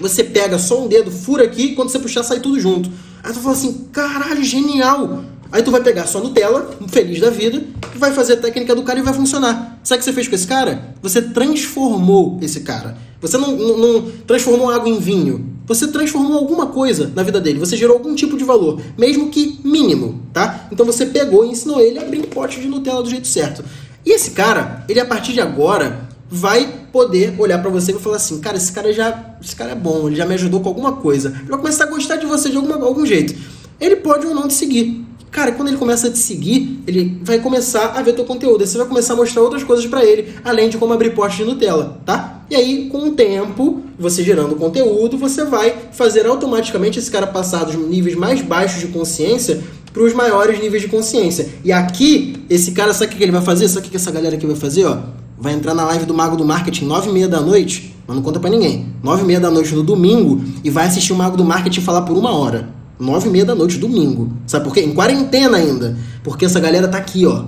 [0.00, 2.90] você pega só um dedo, fura aqui, e quando você puxar, sai tudo junto.
[3.22, 5.24] Aí tu fala assim, caralho, genial!
[5.52, 7.62] Aí tu vai pegar sua Nutella, feliz da vida,
[7.96, 9.78] vai fazer a técnica do cara e vai funcionar.
[9.84, 10.94] Sabe o que você fez com esse cara?
[11.02, 12.96] Você transformou esse cara.
[13.20, 15.52] Você não, não, não, transformou água em vinho.
[15.66, 17.58] Você transformou alguma coisa na vida dele.
[17.58, 20.68] Você gerou algum tipo de valor, mesmo que mínimo, tá?
[20.72, 23.62] Então você pegou e ensinou ele a abrir um pote de Nutella do jeito certo.
[24.04, 28.16] E esse cara, ele a partir de agora, vai poder olhar para você e falar
[28.16, 30.92] assim, cara, esse cara já, esse cara é bom, ele já me ajudou com alguma
[30.92, 31.28] coisa.
[31.28, 33.34] Ele vai começar a gostar de você de alguma, algum jeito.
[33.78, 35.04] Ele pode ou não te seguir.
[35.30, 38.62] Cara, quando ele começa a te seguir, ele vai começar a ver teu conteúdo.
[38.62, 41.38] Aí você vai começar a mostrar outras coisas para ele, além de como abrir poste
[41.38, 42.44] de Nutella, tá?
[42.48, 47.64] E aí, com o tempo, você gerando conteúdo, você vai fazer automaticamente esse cara passar
[47.64, 51.48] dos níveis mais baixos de consciência para os maiores níveis de consciência.
[51.62, 53.68] E aqui, esse cara, sabe o que ele vai fazer?
[53.68, 54.86] Sabe o que essa galera aqui vai fazer?
[54.86, 54.98] Ó?
[55.42, 58.22] Vai entrar na live do Mago do Marketing nove e meia da noite, mas não
[58.22, 58.86] conta para ninguém.
[59.02, 62.02] Nove e meia da noite no domingo e vai assistir o Mago do Marketing falar
[62.02, 62.68] por uma hora.
[62.96, 64.32] Nove e meia da noite, domingo.
[64.46, 64.82] Sabe por quê?
[64.82, 65.98] Em quarentena ainda.
[66.22, 67.46] Porque essa galera tá aqui, ó.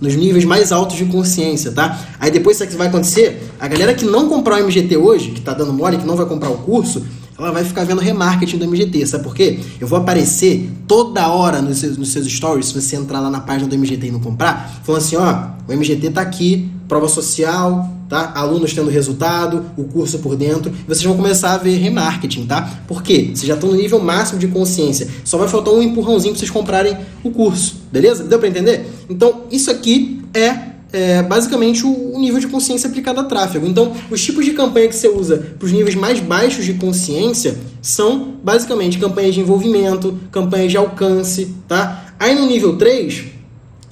[0.00, 1.98] Nos níveis mais altos de consciência, tá?
[2.20, 3.50] Aí depois sabe o que vai acontecer?
[3.58, 6.26] A galera que não comprar o MGT hoje, que tá dando mole, que não vai
[6.26, 7.02] comprar o curso,
[7.36, 9.58] ela vai ficar vendo remarketing do MGT, sabe por quê?
[9.80, 13.40] Eu vou aparecer toda hora nos seus, nos seus stories, se você entrar lá na
[13.40, 17.88] página do MGT e não comprar, falando assim, ó, o MGT tá aqui, prova social,
[18.08, 18.32] tá?
[18.34, 22.82] Alunos tendo resultado, o curso por dentro, vocês vão começar a ver remarketing, tá?
[22.86, 23.30] Por quê?
[23.34, 26.50] Vocês já estão no nível máximo de consciência, só vai faltar um empurrãozinho para vocês
[26.50, 28.24] comprarem o curso, beleza?
[28.24, 28.86] Deu para entender?
[29.08, 33.66] Então, isso aqui é é, basicamente o, o, nível de consciência aplicado a tráfego.
[33.66, 37.56] Então, os tipos de campanha que você usa para os níveis mais baixos de consciência
[37.82, 42.14] são basicamente campanhas de envolvimento, campanhas de alcance, tá?
[42.16, 43.24] Aí no nível 3,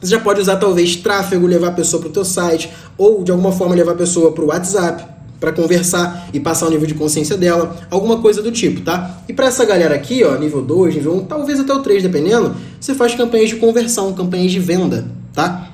[0.03, 3.31] você já pode usar talvez tráfego, levar a pessoa para o teu site, ou de
[3.31, 5.05] alguma forma levar a pessoa para o WhatsApp
[5.39, 9.23] para conversar e passar o nível de consciência dela, alguma coisa do tipo, tá?
[9.29, 12.55] E para essa galera aqui, ó, nível 2, nível 1, talvez até o 3, dependendo,
[12.81, 15.69] você faz campanhas de conversão, campanhas de venda, tá?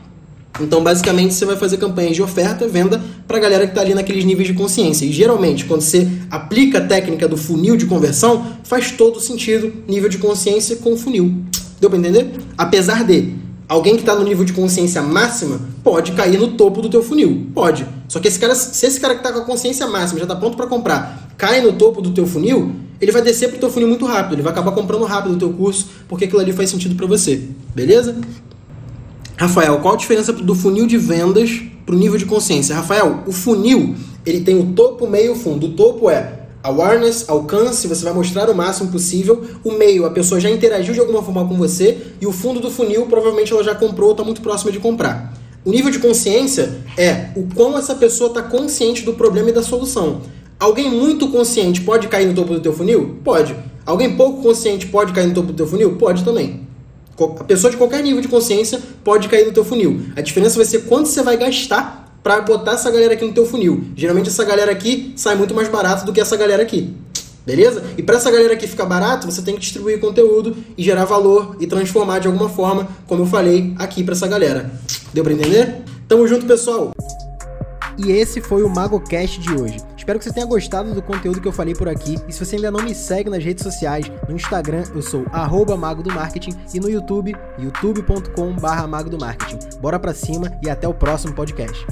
[0.61, 3.95] Então, basicamente, você vai fazer campanhas de oferta, venda para a galera que está ali
[3.95, 5.05] naqueles níveis de consciência.
[5.05, 10.09] E geralmente, quando você aplica a técnica do funil de conversão, faz todo sentido nível
[10.09, 11.45] de consciência com funil.
[11.81, 12.33] Deu para entender?
[12.57, 13.35] Apesar de
[13.69, 17.49] alguém que está no nível de consciência máxima pode cair no topo do teu funil.
[17.55, 17.87] Pode.
[18.09, 20.35] Só que esse cara, se esse cara que está com a consciência máxima já está
[20.35, 23.89] pronto para comprar, cai no topo do teu funil, ele vai descer pro teu funil
[23.89, 24.35] muito rápido.
[24.35, 27.43] Ele vai acabar comprando rápido o teu curso porque aquilo ali faz sentido para você.
[27.75, 28.17] Beleza?
[29.37, 32.75] Rafael, qual a diferença do funil de vendas para o nível de consciência?
[32.75, 33.95] Rafael, o funil
[34.27, 35.67] ele tem o topo, meio e fundo.
[35.67, 39.45] O topo é awareness, alcance, você vai mostrar o máximo possível.
[39.65, 41.99] O meio, a pessoa já interagiu de alguma forma com você.
[42.21, 45.33] E o fundo do funil, provavelmente ela já comprou ou está muito próxima de comprar.
[45.65, 49.63] O nível de consciência é o quão essa pessoa está consciente do problema e da
[49.63, 50.23] solução.
[50.59, 53.19] Alguém muito consciente pode cair no topo do teu funil?
[53.23, 53.55] Pode.
[53.85, 55.97] Alguém pouco consciente pode cair no topo do teu funil?
[55.97, 56.67] Pode também.
[57.21, 60.01] A pessoa de qualquer nível de consciência pode cair no teu funil.
[60.17, 63.47] A diferença vai ser quanto você vai gastar para botar essa galera aqui no teu
[63.47, 63.85] funil.
[63.97, 66.95] Geralmente essa galera aqui sai muito mais barato do que essa galera aqui.
[67.47, 67.83] Beleza?
[67.97, 71.57] E para essa galera aqui ficar barato, você tem que distribuir conteúdo e gerar valor
[71.59, 74.71] e transformar de alguma forma, como eu falei aqui para essa galera.
[75.15, 75.83] Deu para entender?
[76.07, 76.93] Tamo junto, pessoal.
[77.97, 79.79] E esse foi o MagoCast de hoje.
[79.97, 82.17] Espero que você tenha gostado do conteúdo que eu falei por aqui.
[82.29, 85.25] E se você ainda não me segue nas redes sociais, no Instagram eu sou
[85.79, 89.59] Mago do Marketing e no YouTube, youtube.com/mago do Marketing.
[89.81, 91.87] Bora pra cima e até o próximo podcast.